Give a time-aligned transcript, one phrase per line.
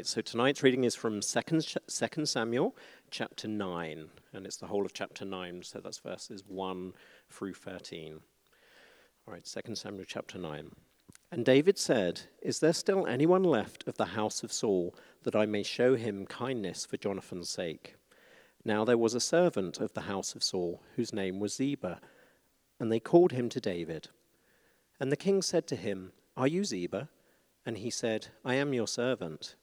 [0.00, 2.74] right, so tonight's reading is from 2nd, 2 Samuel
[3.10, 6.94] chapter 9, and it's the whole of chapter 9, so that's verses 1
[7.28, 8.18] through 13.
[9.28, 10.70] All right, 2 Samuel chapter 9.
[11.30, 14.94] And David said, Is there still anyone left of the house of Saul
[15.24, 17.96] that I may show him kindness for Jonathan's sake?
[18.64, 22.00] Now there was a servant of the house of Saul whose name was Ziba,
[22.78, 24.08] and they called him to David.
[24.98, 27.10] And the king said to him, Are you Ziba?
[27.66, 29.56] And he said, I am your servant.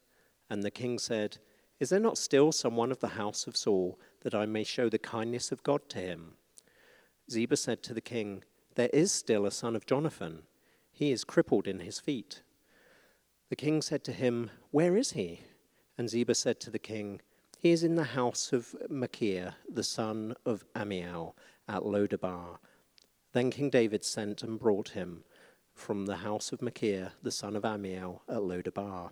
[0.49, 1.37] And the king said,
[1.79, 4.97] Is there not still someone of the house of Saul that I may show the
[4.97, 6.33] kindness of God to him?
[7.29, 8.43] Ziba said to the king,
[8.75, 10.43] There is still a son of Jonathan.
[10.91, 12.41] He is crippled in his feet.
[13.49, 15.41] The king said to him, Where is he?
[15.97, 17.21] And Ziba said to the king,
[17.57, 21.33] He is in the house of Machir, the son of Ammiel,
[21.67, 22.59] at Lodabar.
[23.33, 25.23] Then King David sent and brought him
[25.73, 29.11] from the house of Machir, the son of Ammiel, at Lodabar.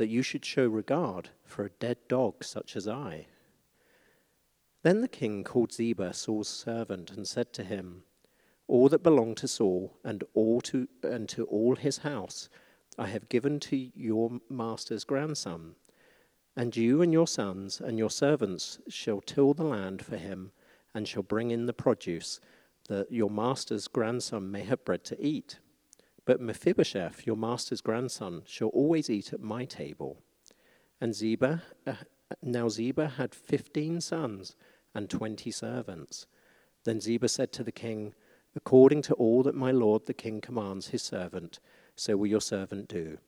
[0.00, 3.26] that you should show regard for a dead dog such as I?
[4.82, 8.04] Then the king called Ziba, Saul's servant, and said to him,
[8.66, 12.48] All that belonged to Saul and all to and to all his house
[12.96, 15.74] I have given to your master's grandson.
[16.56, 20.52] And you and your sons and your servants shall till the land for him,
[20.94, 22.40] and shall bring in the produce,
[22.88, 25.58] that your master's grandson may have bread to eat.
[26.30, 30.22] But Mephibosheth, your master's grandson, shall always eat at my table.
[31.00, 31.94] And Ziba, uh,
[32.40, 34.54] now Ziba had fifteen sons
[34.94, 36.28] and twenty servants.
[36.84, 38.14] Then Ziba said to the king,
[38.54, 41.58] According to all that my lord the king commands his servant,
[41.96, 43.18] so will your servant do.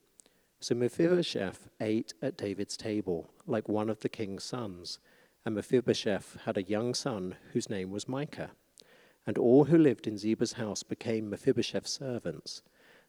[0.61, 5.01] So Mephibosheth ate at David's table, like one of the king's sons.
[5.45, 8.53] And Mephibosheth had a young son whose name was Micah.
[9.27, 12.62] And all who lived in Ziba's house became Mephibosheth's servants.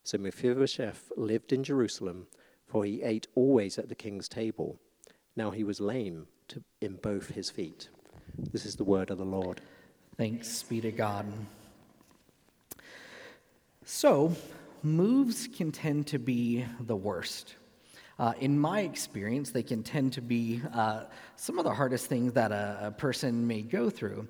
[0.03, 2.27] So Mephibosheth lived in Jerusalem,
[2.67, 4.79] for he ate always at the king's table.
[5.35, 7.89] Now he was lame to, in both his feet.
[8.37, 9.61] This is the word of the Lord.
[10.17, 11.25] Thanks be to God.
[13.85, 14.35] So,
[14.81, 17.55] moves can tend to be the worst.
[18.19, 22.33] Uh, in my experience, they can tend to be uh, some of the hardest things
[22.33, 24.27] that a, a person may go through.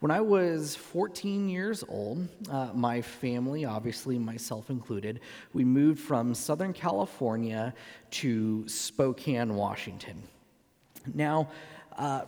[0.00, 5.20] When I was 14 years old, uh, my family, obviously myself included,
[5.52, 7.72] we moved from Southern California
[8.10, 10.22] to Spokane, Washington.
[11.14, 11.48] Now,
[11.96, 12.22] uh,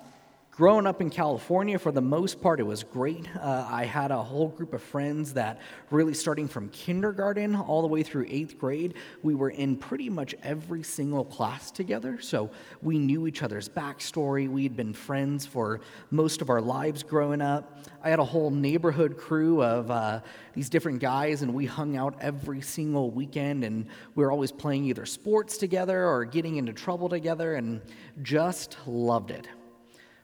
[0.57, 3.29] Growing up in California, for the most part, it was great.
[3.37, 7.89] Uh, I had a whole group of friends that, really starting from kindergarten all the
[7.89, 12.19] way through eighth grade, we were in pretty much every single class together.
[12.23, 12.51] So
[12.81, 14.49] we knew each other's backstory.
[14.49, 17.85] We had been friends for most of our lives growing up.
[18.03, 20.21] I had a whole neighborhood crew of uh,
[20.55, 24.87] these different guys, and we hung out every single weekend, and we were always playing
[24.87, 27.83] either sports together or getting into trouble together, and
[28.23, 29.47] just loved it.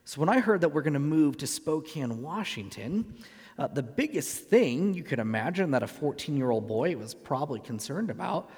[0.05, 3.15] So when I heard that we're going to move to Spokane, Washington,
[3.59, 7.61] uh, the biggest thing you could imagine that a 14 year old boy was probably
[7.61, 8.51] concerned about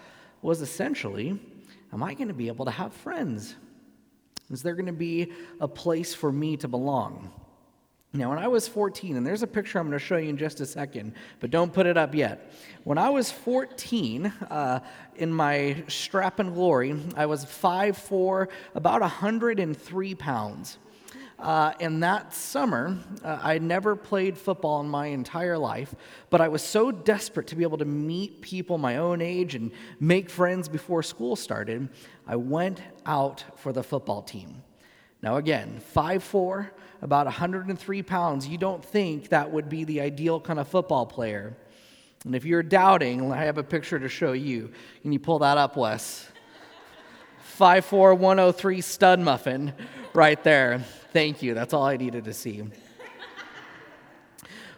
[0.43, 1.39] was essentially
[1.93, 3.55] am I going to be able to have friends?
[4.51, 7.33] Is there going to be a place for me to belong?
[8.13, 10.37] Now, when I was 14, and there's a picture I'm going to show you in
[10.37, 12.53] just a second, but don't put it up yet.
[12.85, 14.81] When I was 14, uh,
[15.17, 20.79] in my strap and glory, I was 5'4, about 103 pounds.
[21.45, 25.95] Uh, and that summer, uh, I never played football in my entire life,
[26.31, 29.71] but I was so desperate to be able to meet people my own age and
[30.01, 31.91] make friends before school started,
[32.27, 34.63] I went out for the football team.
[35.21, 36.71] Now, again, 5'4,
[37.03, 41.55] about 103 pounds, you don't think that would be the ideal kind of football player.
[42.25, 44.73] And if you're doubting, I have a picture to show you.
[45.03, 46.27] Can you pull that up, Wes?
[47.59, 49.75] 5'4, 103 stud muffin
[50.15, 50.83] right there.
[51.15, 51.55] Thank you.
[51.55, 52.65] That's all I needed to see.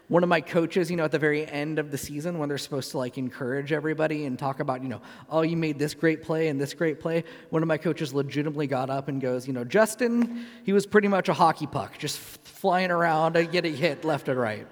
[0.09, 2.59] One of my coaches, you know, at the very end of the season when they're
[2.59, 5.01] supposed to like encourage everybody and talk about, you know,
[5.31, 8.67] oh, you made this great play and this great play, one of my coaches legitimately
[8.67, 12.19] got up and goes, you know, Justin, he was pretty much a hockey puck, just
[12.19, 14.67] flying around and getting hit left and right.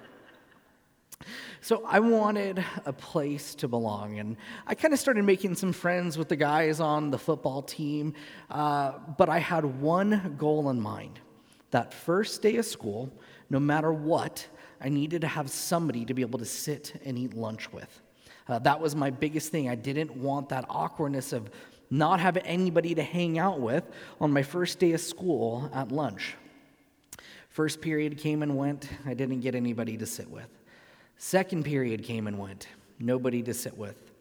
[1.62, 6.18] So I wanted a place to belong, and I kind of started making some friends
[6.18, 8.12] with the guys on the football team.
[8.50, 11.20] Uh, but I had one goal in mind:
[11.74, 13.12] that first day of school,
[13.50, 14.46] no matter what,
[14.80, 18.00] I needed to have somebody to be able to sit and eat lunch with.
[18.46, 19.68] Uh, that was my biggest thing.
[19.68, 21.50] I didn't want that awkwardness of
[21.90, 23.82] not having anybody to hang out with
[24.20, 26.36] on my first day of school at lunch.
[27.48, 28.88] First period came and went.
[29.04, 30.48] I didn't get anybody to sit with.
[31.18, 32.68] Second period came and went.
[33.00, 34.13] Nobody to sit with.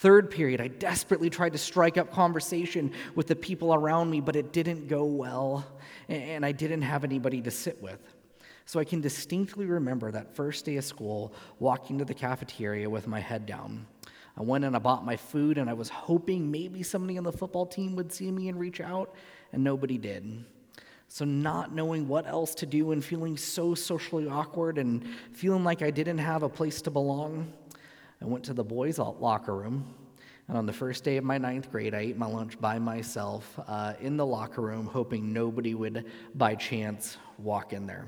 [0.00, 4.36] Third period, I desperately tried to strike up conversation with the people around me, but
[4.36, 5.66] it didn't go well,
[6.08, 7.98] and I didn't have anybody to sit with.
[8.64, 13.08] So I can distinctly remember that first day of school walking to the cafeteria with
[13.08, 13.88] my head down.
[14.36, 17.32] I went and I bought my food, and I was hoping maybe somebody on the
[17.32, 19.16] football team would see me and reach out,
[19.52, 20.44] and nobody did.
[21.08, 25.82] So, not knowing what else to do and feeling so socially awkward and feeling like
[25.82, 27.52] I didn't have a place to belong,
[28.20, 29.94] I went to the boys' locker room.
[30.48, 33.58] And on the first day of my ninth grade, I ate my lunch by myself
[33.66, 38.06] uh, in the locker room, hoping nobody would by chance walk in there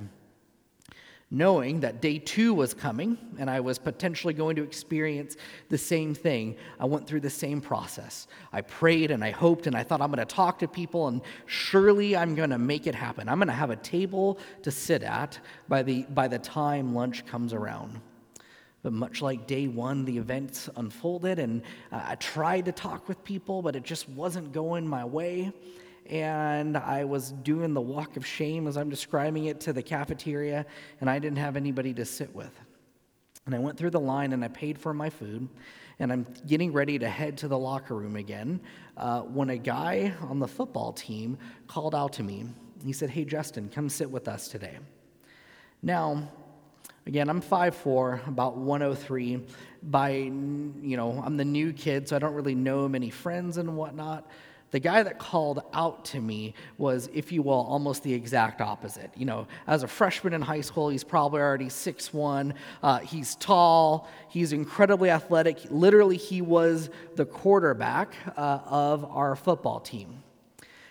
[1.30, 5.36] knowing that day two was coming and I was potentially going to experience
[5.68, 8.26] the same thing, I went through the same process.
[8.52, 11.22] I prayed and I hoped and I thought I'm going to talk to people and
[11.46, 13.28] surely I'm going to make it happen.
[13.28, 17.24] I'm going to have a table to sit at by the, by the time lunch
[17.26, 18.00] comes around.
[18.82, 21.62] But much like day one, the events unfolded, and
[21.92, 25.52] I tried to talk with people, but it just wasn't going my way
[26.10, 30.66] and I was doing the walk of shame as I'm describing it to the cafeteria,
[31.00, 32.52] and I didn't have anybody to sit with.
[33.46, 35.48] And I went through the line and I paid for my food,
[36.00, 38.60] and I'm getting ready to head to the locker room again
[38.96, 41.38] uh, when a guy on the football team
[41.68, 42.46] called out to me.
[42.84, 44.78] He said, Hey, Justin, come sit with us today.
[45.82, 46.28] Now,
[47.10, 49.44] Again, I'm 5'4, about 103.
[49.82, 53.76] By, you know, I'm the new kid, so I don't really know many friends and
[53.76, 54.30] whatnot.
[54.70, 59.10] The guy that called out to me was, if you will, almost the exact opposite.
[59.16, 62.54] You know, as a freshman in high school, he's probably already 6'1.
[62.80, 65.58] Uh, he's tall, he's incredibly athletic.
[65.68, 70.22] Literally, he was the quarterback uh, of our football team.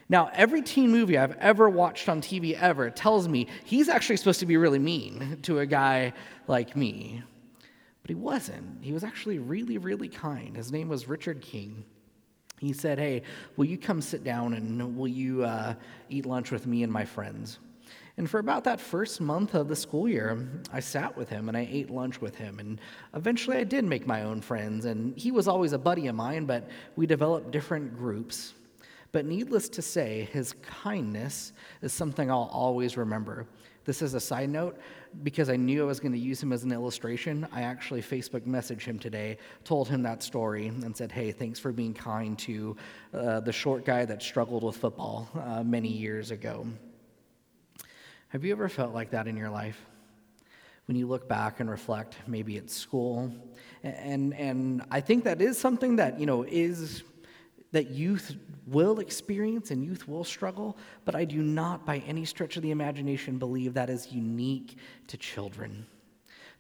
[0.10, 4.40] Now, every teen movie I've ever watched on TV ever tells me he's actually supposed
[4.40, 6.14] to be really mean to a guy
[6.48, 7.22] like me.
[8.02, 8.84] But he wasn't.
[8.84, 10.58] He was actually really, really kind.
[10.58, 11.86] His name was Richard King
[12.60, 13.24] he said, Hey,
[13.56, 15.76] will you come sit down and will you uh,
[16.10, 17.60] eat lunch with me and my friends?
[18.18, 21.58] And for about that first month of the school year, I sat with him and
[21.58, 22.60] I ate lunch with him.
[22.60, 22.82] And
[23.14, 24.86] eventually I did make my own friends.
[24.86, 26.68] And he was always a buddy of mine, but
[26.98, 28.56] we developed different groups.
[29.12, 33.48] But needless to say, his kindness is something I'll always remember.
[33.86, 34.78] This is a side note
[35.24, 37.48] because I knew I was going to use him as an illustration.
[37.52, 41.72] I actually Facebook messaged him today, told him that story, and said, Hey, thanks for
[41.72, 42.78] being kind to
[43.16, 46.68] uh, the short guy that struggled with football uh, many years ago.
[48.28, 49.84] Have you ever felt like that in your life?
[50.86, 53.32] When you look back and reflect, maybe at school,
[53.84, 57.04] and and I think that is something that you know is
[57.71, 58.36] that youth
[58.68, 62.71] will experience and youth will struggle, but I do not, by any stretch of the
[62.71, 64.77] imagination, believe that is unique
[65.07, 65.86] to children.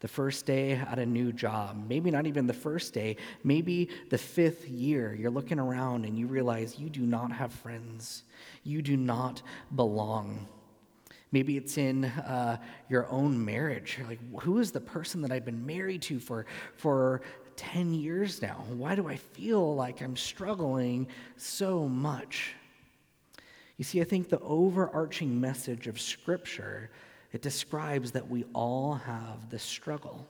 [0.01, 4.17] The first day at a new job, maybe not even the first day, maybe the
[4.17, 8.23] fifth year, you're looking around and you realize you do not have friends.
[8.63, 9.41] You do not
[9.75, 10.47] belong.
[11.31, 13.99] Maybe it's in uh, your own marriage.
[14.07, 17.21] Like, who is the person that I've been married to for, for
[17.59, 18.63] 10 years now?
[18.69, 22.55] Why do I feel like I'm struggling so much?
[23.75, 26.89] You see, I think the overarching message of Scripture,
[27.33, 30.25] it describes that we all have this struggle.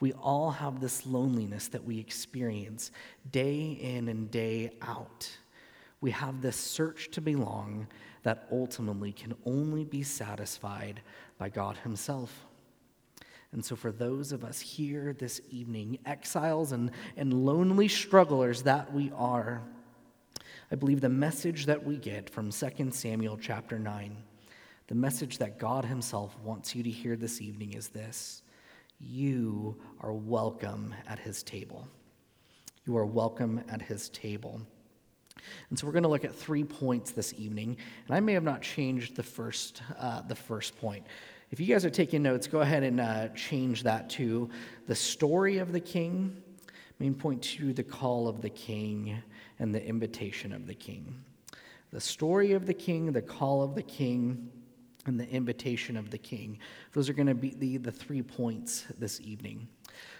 [0.00, 2.90] We all have this loneliness that we experience
[3.32, 5.30] day in and day out.
[6.02, 7.86] We have this search to belong
[8.22, 11.00] that ultimately can only be satisfied
[11.38, 12.46] by God Himself.
[13.52, 18.92] And so, for those of us here this evening, exiles and, and lonely strugglers that
[18.92, 19.62] we are,
[20.70, 24.16] I believe the message that we get from 2 Samuel chapter 9,
[24.86, 28.42] the message that God Himself wants you to hear this evening is this
[29.00, 31.88] You are welcome at His table.
[32.86, 34.60] You are welcome at His table.
[35.70, 37.76] And so we're going to look at three points this evening,
[38.06, 41.04] and I may have not changed the first, uh, the first point.
[41.50, 44.48] If you guys are taking notes, go ahead and uh, change that to
[44.86, 46.40] the story of the king,
[47.00, 49.20] main point two, the call of the king,
[49.58, 51.24] and the invitation of the king.
[51.90, 54.48] The story of the king, the call of the king,
[55.06, 56.60] and the invitation of the king.
[56.92, 59.66] Those are going to be the, the three points this evening.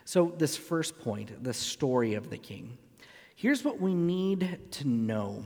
[0.04, 2.76] So, this first point, the story of the king.
[3.36, 5.44] Here's what we need to know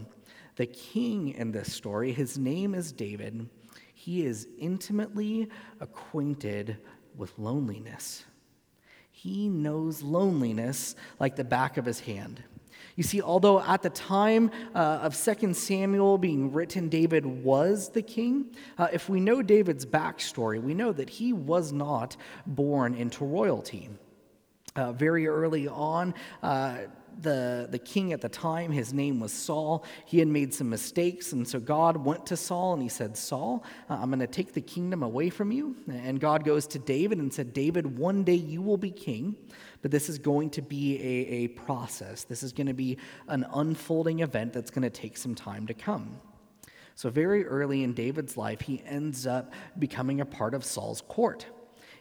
[0.56, 3.50] the king in this story, his name is David.
[4.04, 5.48] He is intimately
[5.80, 6.76] acquainted
[7.16, 8.24] with loneliness.
[9.10, 12.42] He knows loneliness like the back of his hand.
[12.96, 18.02] You see, although at the time uh, of 2 Samuel being written, David was the
[18.02, 22.14] king, uh, if we know David's backstory, we know that he was not
[22.46, 23.88] born into royalty.
[24.76, 26.80] Uh, very early on, uh,
[27.20, 29.84] the, the king at the time, his name was Saul.
[30.04, 33.64] He had made some mistakes, and so God went to Saul and he said, Saul,
[33.88, 35.76] uh, I'm going to take the kingdom away from you.
[35.88, 39.36] And God goes to David and said, David, one day you will be king,
[39.82, 42.24] but this is going to be a, a process.
[42.24, 45.74] This is going to be an unfolding event that's going to take some time to
[45.74, 46.18] come.
[46.96, 51.46] So, very early in David's life, he ends up becoming a part of Saul's court.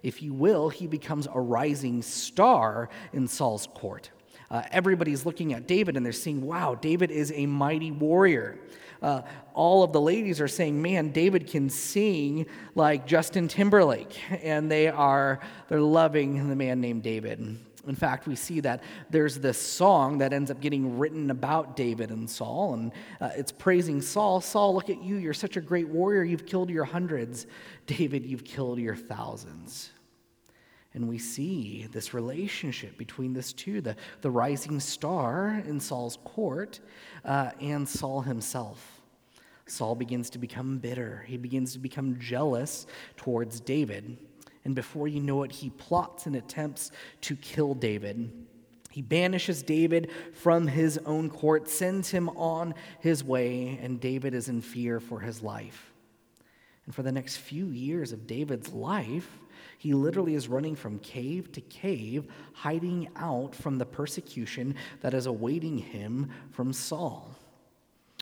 [0.04, 4.12] If you will, he becomes a rising star in Saul's court.
[4.54, 8.60] Uh, everybody's looking at David and they're seeing, wow, David is a mighty warrior.
[9.02, 9.24] Uh,
[9.56, 12.46] all of the ladies are saying, man, David can sing
[12.76, 14.16] like Justin Timberlake.
[14.44, 17.40] And they are, they're loving the man named David.
[17.88, 22.12] In fact, we see that there's this song that ends up getting written about David
[22.12, 24.40] and Saul, and uh, it's praising Saul.
[24.40, 25.18] Saul, look at you.
[25.18, 26.24] You're such a great warrior.
[26.24, 27.46] You've killed your hundreds.
[27.88, 29.90] David, you've killed your thousands.
[30.94, 36.80] And we see this relationship between this two the, the rising star in Saul's court
[37.26, 39.02] uh, and Saul himself.
[39.66, 42.86] Saul begins to become bitter, he begins to become jealous
[43.16, 44.18] towards David.
[44.66, 48.32] And before you know it, he plots and attempts to kill David.
[48.90, 54.50] He banishes David from his own court, sends him on his way, and David is
[54.50, 55.92] in fear for his life.
[56.86, 59.40] And for the next few years of David's life,
[59.84, 65.26] he literally is running from cave to cave, hiding out from the persecution that is
[65.26, 67.36] awaiting him from Saul.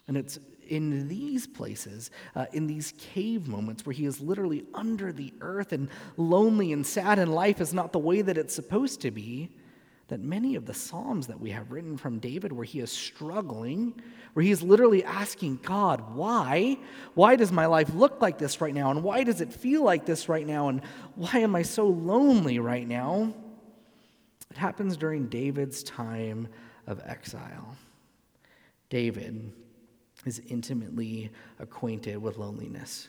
[0.08, 0.40] And it's
[0.70, 5.72] in these places, uh, in these cave moments where he is literally under the earth
[5.72, 5.88] and
[6.18, 9.52] lonely and sad, and life is not the way that it's supposed to be,
[10.12, 13.94] that many of the Psalms that we have written from David, where he is struggling,
[14.34, 16.78] where he is literally asking God, why?
[17.14, 18.92] Why does my life look like this right now?
[18.92, 20.68] And why does it feel like this right now?
[20.68, 20.82] And
[21.16, 23.34] why am I so lonely right now?
[24.50, 26.50] It happens during David's time
[26.88, 27.78] of exile.
[28.90, 29.54] David
[30.26, 33.08] is intimately acquainted with loneliness.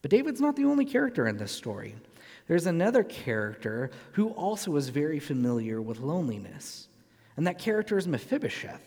[0.00, 1.96] But David's not the only character in this story.
[2.50, 6.88] There's another character who also is very familiar with loneliness,
[7.36, 8.82] and that character is Mephibosheth.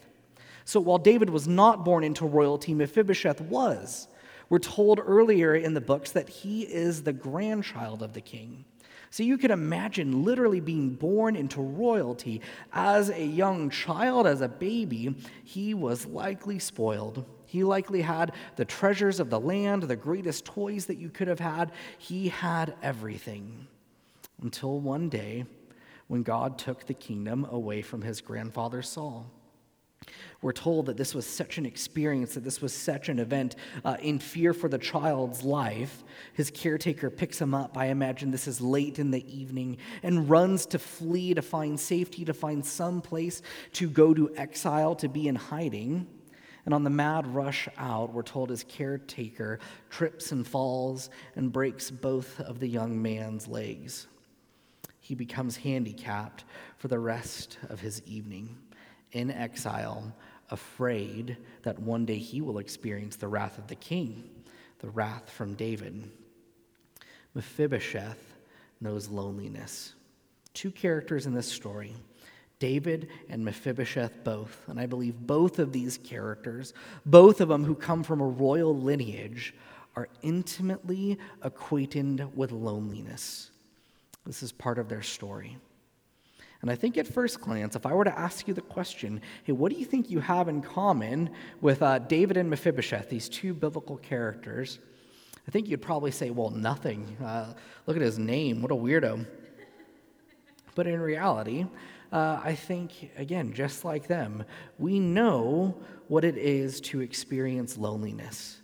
[0.65, 4.09] So while David was not born into royalty, Mephibosheth was.
[4.49, 8.65] We're told earlier in the books that he is the grandchild of the king.
[9.13, 12.41] So you can imagine literally being born into royalty
[12.71, 17.23] as a young child, as a baby, he was likely spoiled.
[17.45, 21.39] He likely had the treasures of the land, the greatest toys that you could have
[21.39, 21.73] had.
[21.99, 23.67] He had everything.
[24.41, 25.45] Until one day
[26.07, 29.29] when God took the kingdom away from his grandfather Saul.
[30.41, 33.55] We're told that this was such an experience, that this was such an event
[33.85, 36.03] uh, in fear for the child's life.
[36.33, 37.77] His caretaker picks him up.
[37.77, 42.25] I imagine this is late in the evening and runs to flee, to find safety,
[42.25, 43.41] to find some place
[43.73, 46.07] to go to exile, to be in hiding.
[46.65, 51.91] And on the mad rush out, we're told his caretaker trips and falls and breaks
[51.91, 54.07] both of the young man's legs.
[54.99, 56.45] He becomes handicapped
[56.77, 58.57] for the rest of his evening
[59.13, 60.13] in exile,
[60.51, 64.29] afraid that one day he will experience the wrath of the king,
[64.79, 66.11] the wrath from David.
[67.33, 68.35] Mephibosheth
[68.81, 69.93] knows loneliness.
[70.53, 71.95] Two characters in this story.
[72.59, 74.57] David and Mephibosheth both.
[74.67, 76.73] And I believe both of these characters,
[77.05, 79.53] both of them who come from a royal lineage,
[79.95, 83.51] are intimately acquainted with loneliness.
[84.25, 85.57] This is part of their story.
[86.63, 89.51] And I think at first glance, if I were to ask you the question, hey,
[89.51, 91.29] what do you think you have in common
[91.59, 94.79] with uh, David and Mephibosheth, these two biblical characters?
[95.45, 97.17] I think you'd probably say, well, nothing.
[97.21, 97.53] Uh,
[97.85, 98.61] look at his name.
[98.61, 99.27] What a weirdo.
[100.73, 101.65] But in reality,
[102.13, 104.45] uh, I think, again, just like them,
[104.79, 105.77] we know
[106.07, 108.61] what it is to experience loneliness.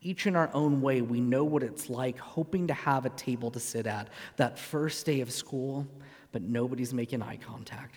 [0.00, 3.50] Each in our own way, we know what it's like hoping to have a table
[3.50, 5.86] to sit at that first day of school,
[6.32, 7.94] but nobody's making eye contact.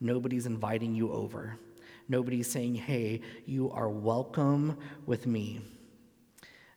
[0.00, 1.58] Nobody's inviting you over.
[2.08, 4.76] Nobody's saying, hey, you are welcome
[5.06, 5.60] with me.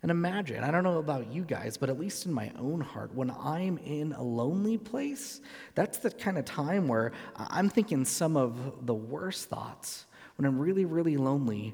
[0.03, 3.13] And imagine, I don't know about you guys, but at least in my own heart,
[3.15, 5.41] when I'm in a lonely place,
[5.73, 10.05] that's the kind of time where I'm thinking some of the worst thoughts.
[10.35, 11.73] When I'm really, really lonely,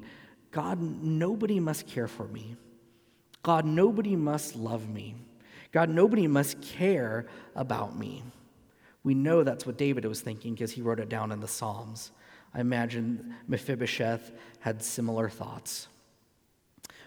[0.50, 2.56] God, nobody must care for me.
[3.42, 5.16] God, nobody must love me.
[5.70, 8.22] God, nobody must care about me.
[9.04, 12.10] We know that's what David was thinking because he wrote it down in the Psalms.
[12.54, 15.88] I imagine Mephibosheth had similar thoughts.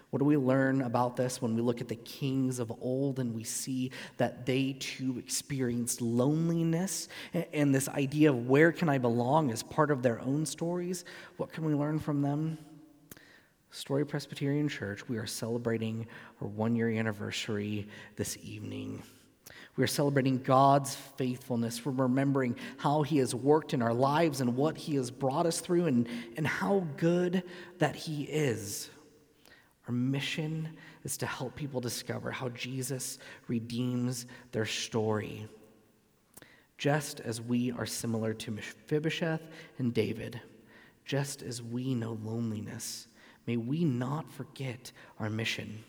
[0.10, 3.36] What do we learn about this when we look at the kings of old and
[3.36, 7.10] we see that they too experienced loneliness
[7.51, 11.04] and this idea of where can I belong as part of their own stories?
[11.36, 12.58] What can we learn from them?
[13.72, 16.08] Story Presbyterian Church, we are celebrating
[16.42, 19.04] our one year anniversary this evening.
[19.77, 21.86] We are celebrating God's faithfulness.
[21.86, 25.62] We're remembering how He has worked in our lives and what He has brought us
[25.62, 27.43] through and, and how good
[27.77, 28.89] that He is.
[29.88, 35.48] Our mission is to help people discover how Jesus redeems their story.
[36.77, 39.41] Just as we are similar to Mephibosheth
[39.77, 40.41] and David,
[41.05, 43.07] just as we know loneliness,
[43.46, 45.84] may we not forget our mission.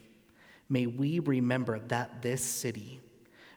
[0.69, 3.01] May we remember that this city,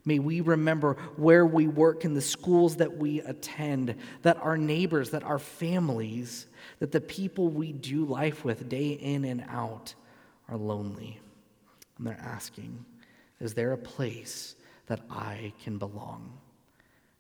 [0.03, 5.11] May we remember where we work in the schools that we attend, that our neighbors,
[5.11, 6.47] that our families,
[6.79, 9.93] that the people we do life with day in and out
[10.49, 11.19] are lonely.
[11.97, 12.83] And they're asking,
[13.39, 14.55] Is there a place
[14.87, 16.37] that I can belong?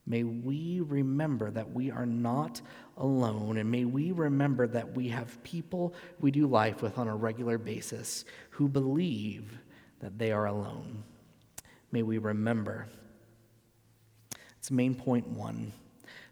[0.07, 2.59] May we remember that we are not
[2.97, 7.15] alone, and may we remember that we have people we do life with on a
[7.15, 9.59] regular basis who believe
[9.99, 11.03] that they are alone.
[11.91, 12.87] May we remember.
[14.57, 15.73] It's main point one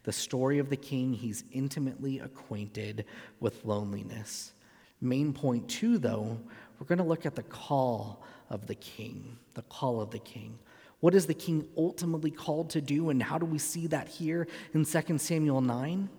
[0.04, 3.06] the story of the king, he's intimately acquainted
[3.40, 4.54] with loneliness.
[5.02, 6.40] Main point two, though,
[6.80, 9.38] we're going to look at the call of the king.
[9.54, 10.58] The call of the king.
[11.00, 14.48] What is the king ultimately called to do, and how do we see that here
[14.74, 16.10] in 2 Samuel 9?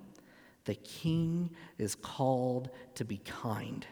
[0.65, 3.85] The king is called to be kind.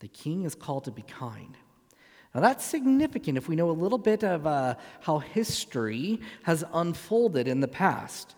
[0.00, 1.56] The king is called to be kind.
[2.34, 7.46] Now, that's significant if we know a little bit of uh, how history has unfolded
[7.46, 8.34] in the past.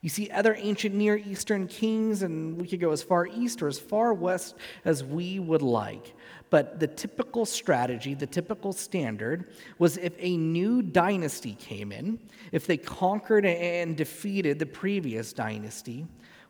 [0.00, 3.68] You see other ancient Near Eastern kings, and we could go as far east or
[3.68, 6.14] as far west as we would like.
[6.50, 12.18] But the typical strategy, the typical standard, was if a new dynasty came in,
[12.52, 16.06] if they conquered and defeated the previous dynasty,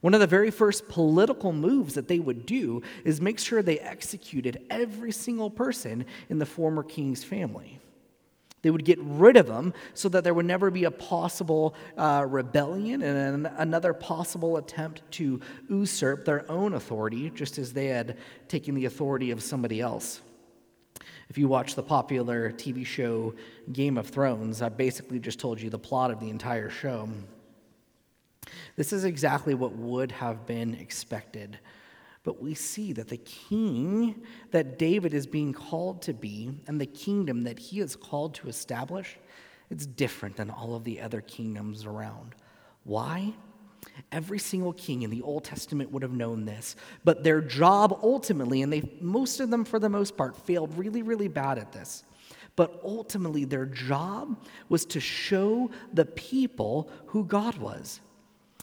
[0.07, 3.81] one of the very first political moves that they would do is make sure they
[3.81, 7.81] executed every single person in the former king's family.
[8.63, 12.25] They would get rid of them so that there would never be a possible uh,
[12.29, 18.17] rebellion and another possible attempt to usurp their own authority, just as they had
[18.47, 20.21] taken the authority of somebody else.
[21.29, 23.35] If you watch the popular TV show
[23.73, 27.09] Game of Thrones, I basically just told you the plot of the entire show.
[28.77, 31.59] This is exactly what would have been expected
[32.27, 36.87] but we see that the king that David is being called to be and the
[36.87, 39.17] kingdom that he is called to establish,
[39.71, 42.35] it's different than all of the other kingdoms around.
[42.83, 43.33] Why?
[44.11, 48.63] Every single king in the Old Testament would have known this, but their job ultimately,
[48.63, 52.03] and they most of them for the most part failed really, really bad at this.
[52.57, 54.37] But ultimately, their job
[54.69, 58.01] was to show the people who God was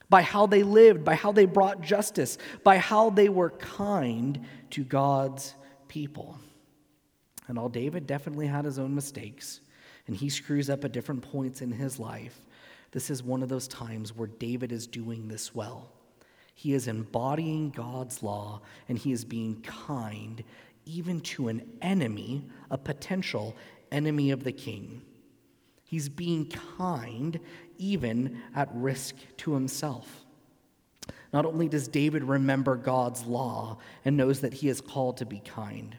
[0.09, 4.83] by how they lived, by how they brought justice, by how they were kind to
[4.83, 5.55] God's
[5.87, 6.37] people.
[7.47, 9.61] And all David definitely had his own mistakes,
[10.07, 12.39] and he screws up at different points in his life.
[12.91, 15.89] This is one of those times where David is doing this well.
[16.53, 20.43] He is embodying God's law, and he is being kind
[20.85, 23.55] even to an enemy, a potential
[23.91, 25.01] enemy of the king.
[25.93, 27.39] He's being kind
[27.77, 30.25] even at risk to himself.
[31.31, 35.37] Not only does David remember God's law and knows that he is called to be
[35.41, 35.95] kind,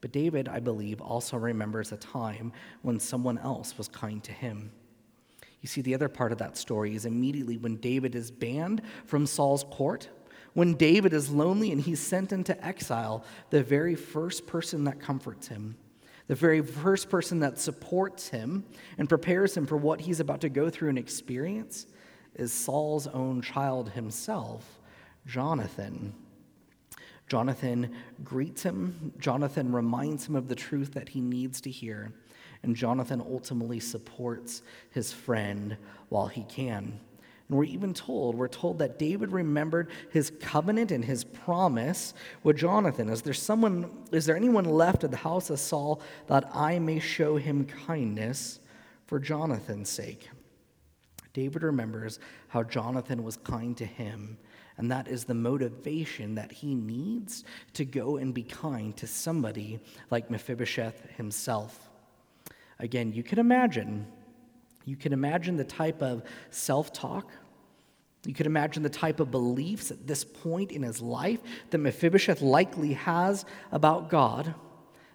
[0.00, 4.72] but David, I believe, also remembers a time when someone else was kind to him.
[5.60, 9.26] You see, the other part of that story is immediately when David is banned from
[9.26, 10.08] Saul's court,
[10.54, 15.48] when David is lonely and he's sent into exile, the very first person that comforts
[15.48, 15.76] him
[16.28, 18.64] the very first person that supports him
[18.98, 21.86] and prepares him for what he's about to go through and experience
[22.34, 24.80] is Saul's own child himself,
[25.26, 26.14] Jonathan.
[27.28, 29.12] Jonathan greets him.
[29.18, 32.12] Jonathan reminds him of the truth that he needs to hear.
[32.62, 35.76] And Jonathan ultimately supports his friend
[36.08, 37.00] while he can.
[37.48, 42.56] And we're even told, we're told that David remembered his covenant and his promise with
[42.56, 43.08] Jonathan.
[43.08, 46.98] Is there someone, is there anyone left of the house of Saul that I may
[46.98, 48.58] show him kindness
[49.06, 50.28] for Jonathan's sake?
[51.32, 54.38] David remembers how Jonathan was kind to him,
[54.78, 59.78] and that is the motivation that he needs to go and be kind to somebody
[60.10, 61.90] like Mephibosheth himself.
[62.78, 64.06] Again, you can imagine
[64.86, 67.30] you can imagine the type of self talk.
[68.24, 72.40] You can imagine the type of beliefs at this point in his life that Mephibosheth
[72.40, 74.54] likely has about God.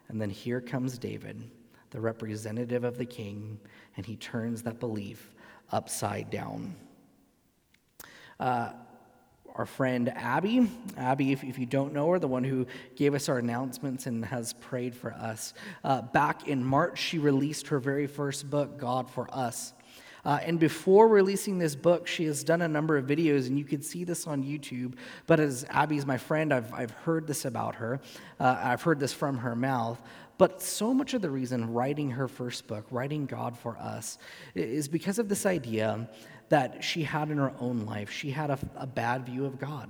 [0.08, 1.50] And then here comes David,
[1.90, 3.60] the representative of the king,
[3.98, 5.34] and he turns that belief
[5.72, 6.76] upside down.
[8.40, 8.74] Uh,
[9.56, 10.70] our friend Abby.
[10.98, 14.24] Abby, if, if, you don't know her, the one who gave us our announcements and
[14.26, 15.54] has prayed for us.
[15.84, 19.74] Uh, back in March, she released her very first book, God for Us.
[20.24, 23.66] Uh, and before releasing this book, she has done a number of videos, and you
[23.66, 24.94] can see this on YouTube.
[25.26, 28.00] But as Abby's my friend, I've, I've heard this about her.
[28.40, 30.00] Uh, I've heard this from her mouth.
[30.38, 34.18] But so much of the reason writing her first book, writing God for Us,
[34.56, 36.10] is because of this idea
[36.52, 38.12] that she had in her own life.
[38.12, 39.90] She had a, a bad view of God.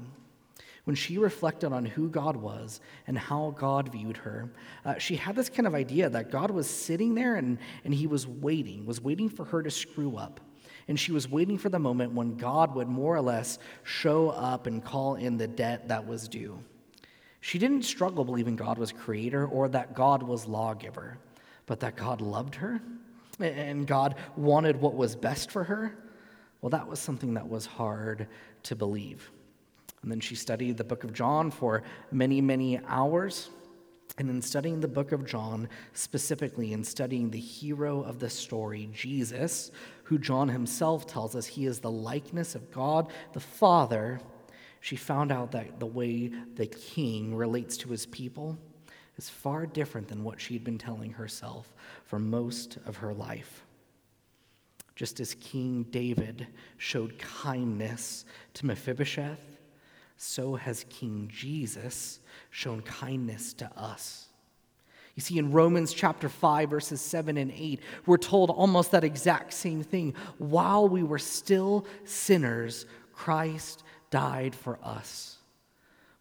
[0.84, 4.48] When she reflected on who God was and how God viewed her,
[4.86, 8.06] uh, she had this kind of idea that God was sitting there and, and he
[8.06, 10.40] was waiting, was waiting for her to screw up.
[10.88, 14.68] And she was waiting for the moment when God would more or less show up
[14.68, 16.60] and call in the debt that was due.
[17.40, 21.18] She didn't struggle believing God was creator or that God was lawgiver,
[21.66, 22.82] but that God loved her
[23.40, 25.98] and God wanted what was best for her
[26.62, 28.28] well, that was something that was hard
[28.64, 29.32] to believe.
[30.04, 33.50] And then she studied the book of John for many, many hours.
[34.18, 38.90] And in studying the book of John, specifically in studying the hero of the story,
[38.94, 39.72] Jesus,
[40.04, 44.20] who John himself tells us he is the likeness of God the Father,
[44.82, 48.58] she found out that the way the king relates to his people
[49.16, 51.72] is far different than what she'd been telling herself
[52.04, 53.64] for most of her life.
[54.96, 58.26] Just as King David showed kindness
[58.56, 59.40] to Mephibosheth,
[60.18, 62.20] so has King Jesus
[62.52, 64.28] shown kindness to us.
[65.16, 69.54] You see, in Romans chapter 5, verses 7 and 8, we're told almost that exact
[69.54, 70.14] same thing.
[70.38, 75.38] While we were still sinners, Christ died for us.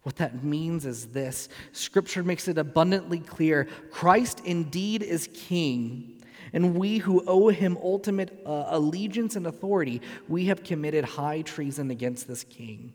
[0.03, 6.20] What that means is this Scripture makes it abundantly clear Christ indeed is King
[6.53, 11.91] and we who owe him ultimate uh, allegiance and authority, we have committed high treason
[11.91, 12.93] against this king.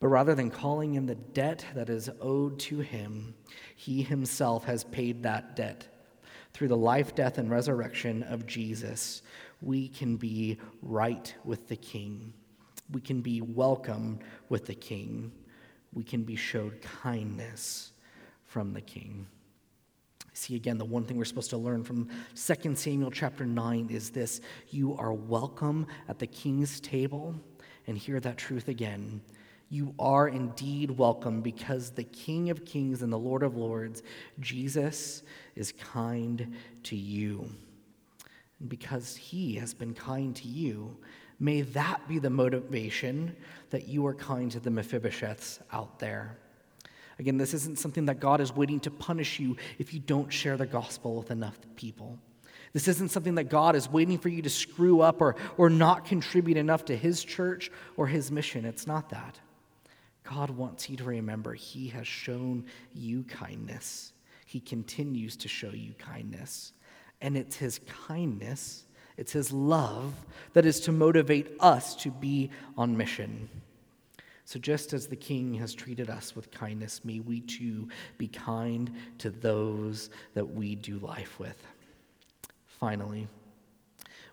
[0.00, 3.34] But rather than calling him the debt that is owed to him,
[3.74, 5.86] he himself has paid that debt.
[6.52, 9.22] Through the life, death, and resurrection of Jesus,
[9.60, 12.32] we can be right with the king.
[12.92, 15.32] We can be welcome with the king.
[15.92, 17.92] We can be showed kindness
[18.46, 19.26] from the king.
[20.38, 24.10] See, again, the one thing we're supposed to learn from 2 Samuel chapter 9 is
[24.10, 27.34] this you are welcome at the king's table.
[27.88, 29.20] And hear that truth again.
[29.68, 34.04] You are indeed welcome because the King of Kings and the Lord of Lords,
[34.38, 35.24] Jesus,
[35.56, 37.50] is kind to you.
[38.60, 40.96] And because he has been kind to you,
[41.40, 43.34] may that be the motivation
[43.70, 46.38] that you are kind to the Mephibosheths out there.
[47.18, 50.56] Again, this isn't something that God is waiting to punish you if you don't share
[50.56, 52.18] the gospel with enough people.
[52.72, 56.04] This isn't something that God is waiting for you to screw up or, or not
[56.04, 58.64] contribute enough to His church or His mission.
[58.64, 59.38] It's not that.
[60.22, 64.12] God wants you to remember He has shown you kindness.
[64.44, 66.72] He continues to show you kindness.
[67.20, 68.84] And it's His kindness,
[69.16, 70.14] it's His love
[70.52, 73.48] that is to motivate us to be on mission.
[74.48, 78.90] So, just as the King has treated us with kindness, may we too be kind
[79.18, 81.62] to those that we do life with.
[82.64, 83.28] Finally,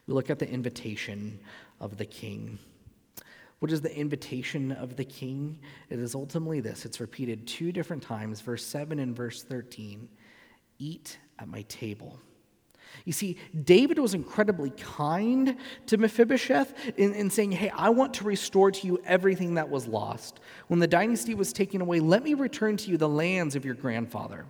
[0.08, 1.38] we look at the invitation
[1.82, 2.58] of the King.
[3.60, 5.60] What is the invitation of the King?
[5.90, 10.08] It is ultimately this it's repeated two different times, verse 7 and verse 13
[10.80, 12.22] Eat at my table.
[13.04, 18.24] You see, David was incredibly kind to Mephibosheth in, in, saying, Hey, I want to
[18.24, 20.40] restore to you everything that was lost.
[20.68, 23.76] When the dynasty was taken away, let me return to you the lands of your
[23.76, 24.46] grandfather.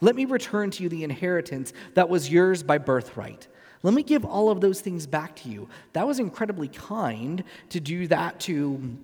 [0.00, 3.48] Let me return to you the inheritance that was yours by birthright.
[3.82, 5.68] Let me give all of those things back to you.
[5.92, 8.98] That was incredibly kind to do that to,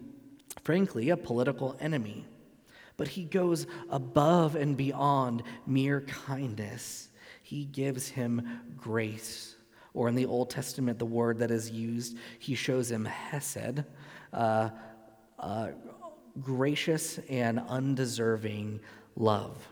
[0.63, 2.27] frankly, a political enemy.
[2.97, 7.11] But he goes above and beyond mere kindness
[7.47, 8.45] he gives him
[8.77, 9.55] grace.
[9.95, 13.85] Or in the Old Testament, the word that is used, he shows him hesed,
[14.33, 14.71] uh,
[15.39, 15.69] uh,
[16.43, 18.81] gracious and undeserving
[19.15, 19.65] love.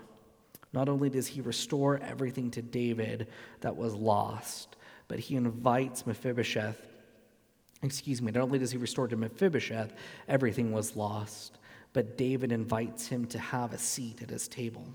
[0.73, 3.27] Not only does he restore everything to David
[3.61, 4.77] that was lost,
[5.09, 6.81] but he invites Mephibosheth.
[7.83, 9.93] Excuse me, not only does he restore to Mephibosheth
[10.29, 11.59] everything was lost,
[11.93, 14.95] but David invites him to have a seat at his table.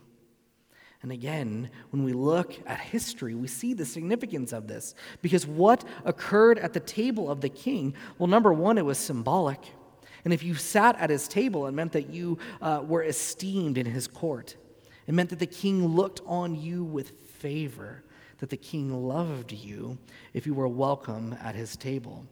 [1.01, 4.95] And again, when we look at history, we see the significance of this.
[5.21, 9.62] Because what occurred at the table of the king, well, number one, it was symbolic.
[10.25, 13.85] And if you sat at his table, it meant that you uh, were esteemed in
[13.85, 14.57] his court.
[15.07, 18.03] It meant that the king looked on you with favor,
[18.39, 19.97] that the king loved you
[20.33, 22.25] if you were welcome at his table.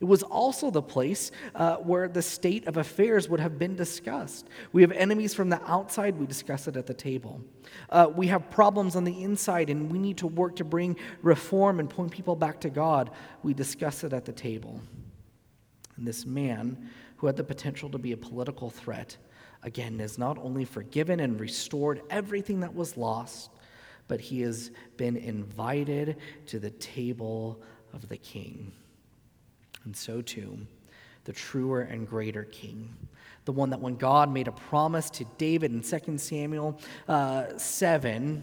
[0.00, 4.46] It was also the place uh, where the state of affairs would have been discussed.
[4.72, 7.40] We have enemies from the outside, we discuss it at the table.
[7.90, 11.80] Uh, we have problems on the inside, and we need to work to bring reform
[11.80, 13.10] and point people back to God.
[13.42, 14.80] We discuss it at the table.
[15.96, 19.16] And this man, who had the potential to be a political threat,
[19.64, 23.50] again, is not only forgiven and restored everything that was lost,
[24.06, 27.60] but he has been invited to the table
[27.92, 28.70] of the king.
[29.84, 30.58] And so too,
[31.24, 32.88] the truer and greater king.
[33.44, 38.42] The one that when God made a promise to David in 2 Samuel uh, 7,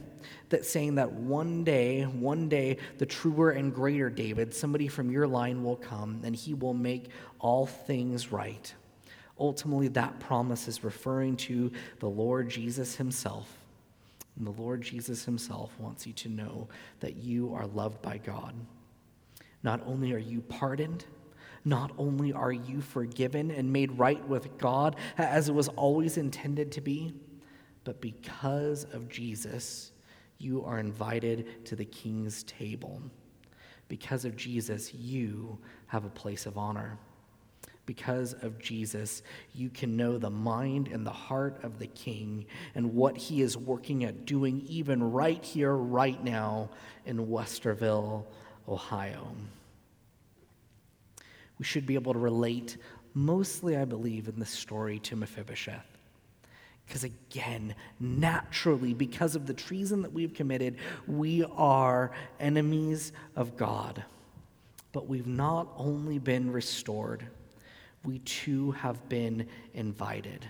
[0.50, 5.28] that saying that one day, one day, the truer and greater David, somebody from your
[5.28, 8.74] line will come and he will make all things right.
[9.40, 13.58] Ultimately, that promise is referring to the Lord Jesus himself.
[14.38, 16.68] And the Lord Jesus himself wants you to know
[17.00, 18.54] that you are loved by God.
[19.64, 21.06] Not only are you pardoned,
[21.66, 26.72] not only are you forgiven and made right with God as it was always intended
[26.74, 27.14] to be,
[27.84, 29.92] but because of Jesus,
[30.38, 33.02] you are invited to the king's table.
[33.88, 36.98] Because of Jesus, you have a place of honor
[37.86, 39.22] because of Jesus,
[39.54, 43.58] you can know the mind and the heart of the King and what he is
[43.58, 46.70] working at doing, even right here, right now
[47.06, 48.26] in Westerville,
[48.68, 49.28] Ohio.
[51.58, 52.78] We should be able to relate,
[53.14, 55.86] mostly, I believe, in this story to Mephibosheth.
[56.86, 64.04] Because again, naturally, because of the treason that we've committed, we are enemies of God.
[64.92, 67.26] But we've not only been restored,
[68.04, 70.48] we too have been invited.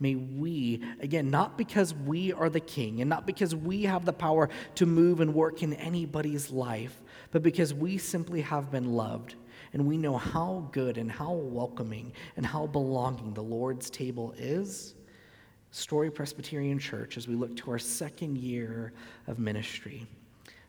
[0.00, 4.12] May we, again, not because we are the king and not because we have the
[4.12, 9.34] power to move and work in anybody's life, but because we simply have been loved
[9.72, 14.94] and we know how good and how welcoming and how belonging the Lord's table is.
[15.70, 18.92] Story Presbyterian Church, as we look to our second year
[19.26, 20.06] of ministry,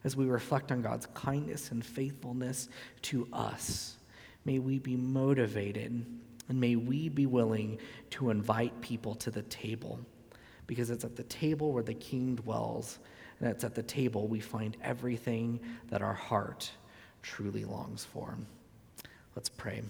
[0.03, 2.69] as we reflect on God's kindness and faithfulness
[3.03, 3.97] to us
[4.45, 6.05] May we be motivated
[6.47, 7.77] and may we be willing
[8.11, 9.99] to invite people to the table
[10.65, 12.99] because it's at the table where the king dwells,
[13.39, 15.59] and it's at the table we find everything
[15.89, 16.71] that our heart
[17.21, 18.37] truly longs for.
[19.39, 19.81] Let's pray.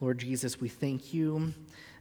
[0.00, 1.52] Lord Jesus, we thank you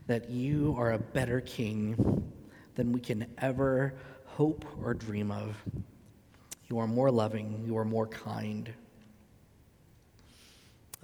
[0.05, 2.31] that you are a better king
[2.75, 5.57] than we can ever hope or dream of.
[6.69, 8.71] You are more loving, you are more kind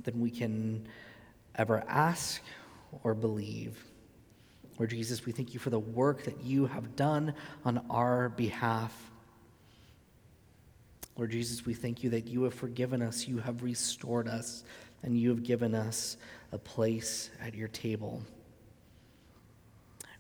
[0.04, 0.86] than we can
[1.56, 2.42] ever ask
[3.04, 3.84] or believe.
[4.78, 7.34] Lord Jesus, we thank you for the work that you have done
[7.66, 9.12] on our behalf.
[11.18, 14.64] Lord Jesus, we thank you that you have forgiven us, you have restored us,
[15.04, 16.18] and you have given us
[16.52, 18.22] a place at your table.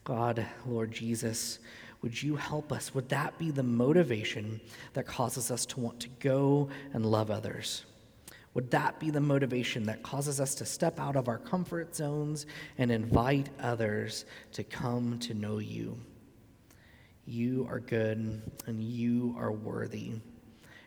[0.03, 1.59] God, Lord Jesus,
[2.01, 2.93] would you help us?
[2.93, 4.59] Would that be the motivation
[4.93, 7.85] that causes us to want to go and love others?
[8.53, 12.45] Would that be the motivation that causes us to step out of our comfort zones
[12.77, 15.97] and invite others to come to know you?
[17.25, 20.09] You are good and you are worthy.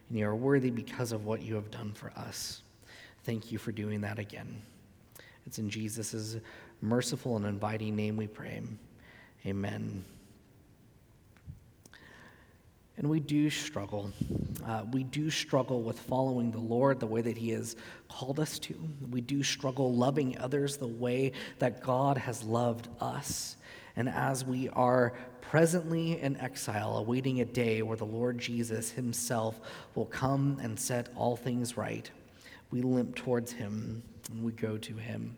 [0.08, 2.62] And you are worthy because of what you have done for us.
[3.22, 4.60] Thank you for doing that again.
[5.46, 6.36] It's in Jesus'
[6.82, 8.62] merciful and inviting name we pray.
[9.46, 10.04] Amen.
[12.96, 14.12] And we do struggle.
[14.64, 17.76] Uh, we do struggle with following the Lord the way that He has
[18.08, 18.74] called us to.
[19.10, 23.56] We do struggle loving others the way that God has loved us.
[23.96, 29.60] And as we are presently in exile, awaiting a day where the Lord Jesus Himself
[29.94, 32.10] will come and set all things right
[32.74, 34.02] we limp towards him
[34.32, 35.36] and we go to him.